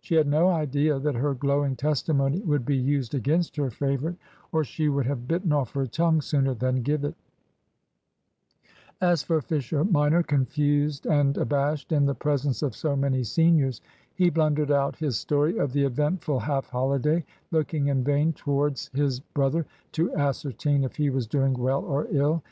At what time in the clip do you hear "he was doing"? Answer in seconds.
20.96-21.52